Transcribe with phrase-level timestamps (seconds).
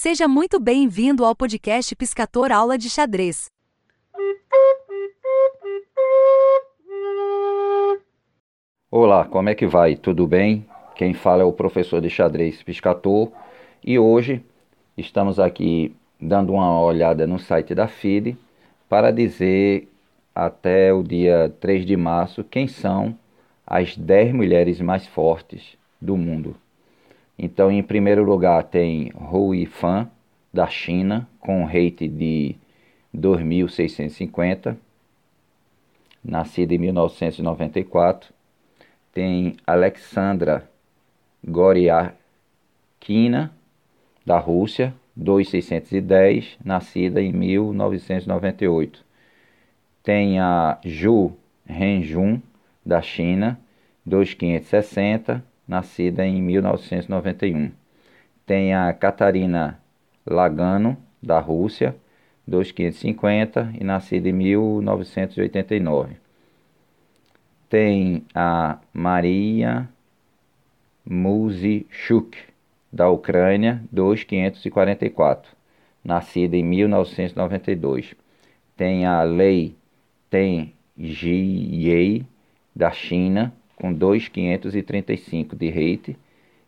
[0.00, 3.50] Seja muito bem-vindo ao podcast Piscator Aula de Xadrez.
[8.88, 9.96] Olá, como é que vai?
[9.96, 10.64] Tudo bem?
[10.94, 13.32] Quem fala é o professor de xadrez Piscator
[13.84, 14.40] e hoje
[14.96, 18.36] estamos aqui dando uma olhada no site da FIDE
[18.88, 19.88] para dizer
[20.32, 23.18] até o dia 3 de março quem são
[23.66, 26.54] as 10 mulheres mais fortes do mundo.
[27.38, 30.10] Então, em primeiro lugar, tem Hui Fan,
[30.52, 32.56] da China, com rate de
[33.14, 34.76] 2.650,
[36.24, 38.32] nascida em 1994.
[39.12, 40.68] Tem Alexandra
[41.46, 42.16] Goriakina,
[44.26, 49.04] da Rússia, 2.610, nascida em 1998.
[50.02, 52.40] Tem a Zhu Renjun,
[52.84, 53.58] da China,
[54.06, 57.70] 2.560, nascida em 1991.
[58.46, 59.78] Tem a Catarina
[60.26, 61.94] Lagano, da Rússia,
[62.46, 66.16] 2550 e nascida em 1989.
[67.68, 69.86] Tem a Maria
[71.04, 72.38] Muzishuk,
[72.90, 75.50] da Ucrânia, 2544,
[76.02, 78.14] nascida em 1992.
[78.74, 79.76] Tem a Lei
[80.30, 82.24] Ten Jiyei,
[82.74, 86.16] da China, com 2,535 de rate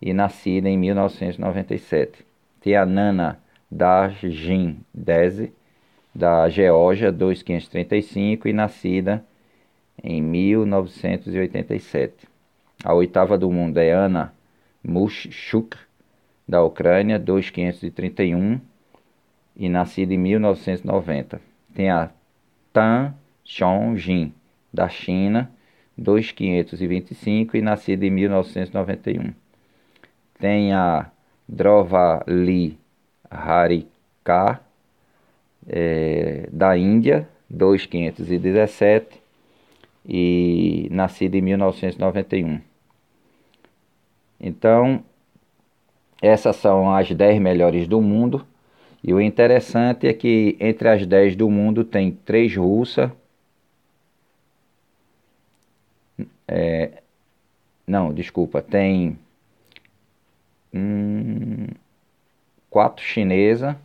[0.00, 2.24] e nascida em 1997.
[2.60, 5.52] Tem a Nana Dajin Deze,
[6.14, 9.24] da Geórgia, 2,535 e nascida
[10.02, 12.28] em 1987.
[12.82, 14.32] A oitava do mundo é Ana
[14.82, 15.76] Mushchuk,
[16.48, 18.60] da Ucrânia, 2,531
[19.56, 21.40] e nascida em 1990.
[21.74, 22.10] Tem a
[22.72, 24.32] Tan Xiongjin,
[24.72, 25.50] da China,
[26.00, 29.32] 2.525 e nascida em 1991.
[30.38, 31.10] Tem a
[31.48, 32.78] Drovali
[33.30, 34.60] Harika,
[35.66, 39.06] é, da Índia, 2.517
[40.06, 42.60] e nascida em 1991.
[44.40, 45.02] Então,
[46.20, 48.46] essas são as 10 melhores do mundo.
[49.02, 53.10] E o interessante é que entre as 10 do mundo tem três russas,
[56.46, 57.02] É,
[57.86, 59.18] não, desculpa, tem
[60.72, 61.66] hum,
[62.70, 63.76] quatro chinesas,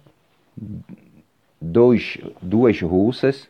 [1.61, 3.49] dois, duas russas,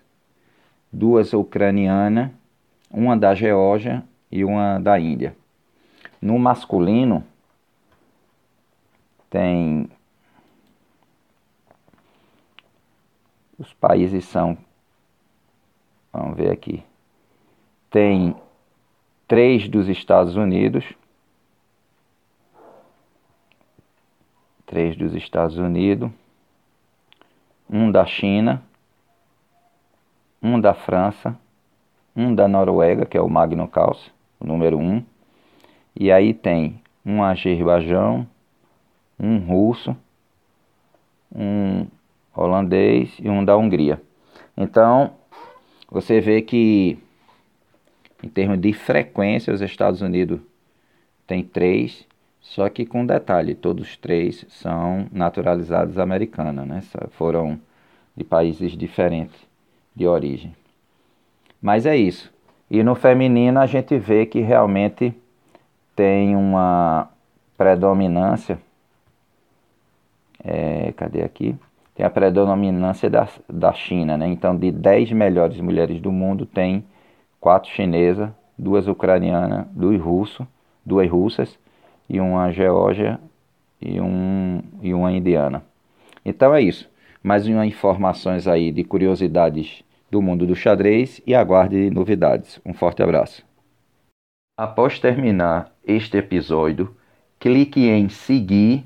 [0.91, 2.31] duas ucranianas,
[2.91, 5.35] uma da Geórgia e uma da Índia.
[6.21, 7.23] No masculino
[9.29, 9.89] tem
[13.57, 14.57] os países são
[16.11, 16.83] vamos ver aqui
[17.91, 18.35] tem
[19.29, 20.83] três dos Estados Unidos,
[24.65, 26.09] três dos Estados Unidos,
[27.69, 28.63] um da China,
[30.41, 31.37] um da França,
[32.15, 35.05] um da Noruega, que é o Magno Caos, o número um,
[35.95, 38.27] e aí tem um Azerbaijão,
[39.19, 39.95] um russo,
[41.31, 41.85] um
[42.35, 44.01] holandês e um da Hungria.
[44.57, 45.13] Então,
[45.87, 46.97] você vê que
[48.23, 50.39] em termos de frequência, os Estados Unidos
[51.25, 52.05] tem três,
[52.41, 56.81] só que com detalhe, todos três são naturalizados americanos, né?
[57.11, 57.59] Foram
[58.15, 59.39] de países diferentes
[59.95, 60.53] de origem.
[61.61, 62.31] Mas é isso.
[62.69, 65.13] E no feminino a gente vê que realmente
[65.95, 67.09] tem uma
[67.57, 68.59] predominância.
[70.43, 71.55] É, cadê aqui?
[71.93, 74.27] Tem a predominância da, da China, né?
[74.27, 76.85] Então, de 10 melhores mulheres do mundo, tem
[77.39, 80.45] quatro chinesas, duas ucranianas, duas russos,
[80.85, 81.57] duas russas
[82.09, 83.19] e uma geórgia
[83.81, 85.63] e, um, e uma indiana.
[86.25, 86.89] Então é isso.
[87.23, 92.59] Mais umas informações aí de curiosidades do mundo do xadrez e aguarde novidades.
[92.65, 93.43] Um forte abraço.
[94.57, 96.95] Após terminar este episódio,
[97.39, 98.85] clique em seguir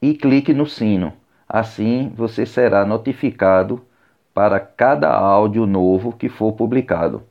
[0.00, 1.12] e clique no sino.
[1.48, 3.84] Assim você será notificado
[4.32, 7.22] para cada áudio novo que for publicado.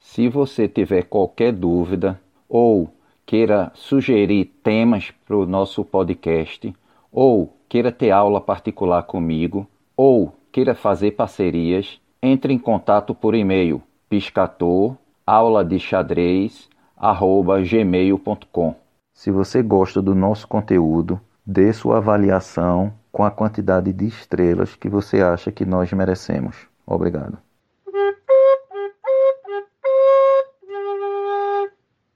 [0.00, 2.90] Se você tiver qualquer dúvida ou
[3.24, 6.74] queira sugerir temas para o nosso podcast,
[7.12, 13.80] ou queira ter aula particular comigo, ou queira fazer parcerias, entre em contato por e-mail
[14.08, 16.68] piscator aula de xadrez
[17.68, 18.74] gmail.com.
[19.14, 24.88] Se você gosta do nosso conteúdo, dê sua avaliação com a quantidade de estrelas que
[24.88, 26.56] você acha que nós merecemos.
[26.86, 27.38] Obrigado.